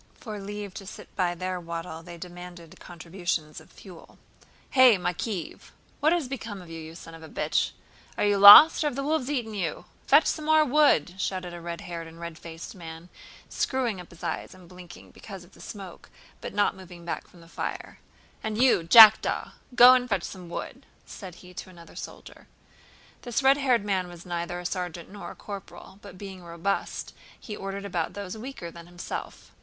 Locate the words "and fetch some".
19.93-20.49